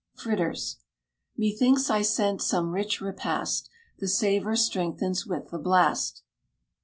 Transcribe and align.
FRITTERS. 0.15 0.77
Methinks 1.37 1.91
I 1.91 2.01
scent 2.01 2.41
some 2.41 2.71
rich 2.71 3.01
repast: 3.01 3.69
The 3.99 4.07
savor 4.07 4.55
strengthens 4.55 5.27
with 5.27 5.51
the 5.51 5.59
blast. 5.59 6.23